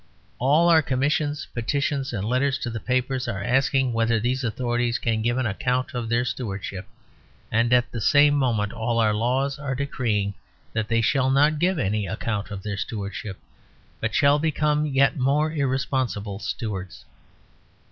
[0.39, 5.21] All our commissions, petitions, and letters to the papers are asking whether these authorities can
[5.21, 6.87] give an account of their stewardship.
[7.51, 10.33] And at the same moment all our laws are decreeing
[10.73, 13.37] that they shall not give any account of their stewardship,
[13.99, 17.05] but shall become yet more irresponsible stewards.